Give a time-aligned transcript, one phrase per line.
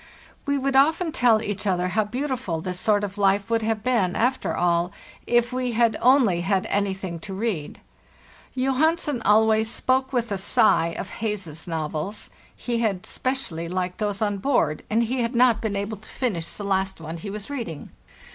[0.47, 4.15] We would often tell each other how beautiful this sort of life would have been,
[4.15, 4.91] after all,
[5.27, 7.79] if we had only had anything to read.
[8.55, 14.39] Johansen always spoke with a sigh of Heyse's novels; he had specially liked those on
[14.39, 17.91] board, and he had not been able to finish the last one he was reading.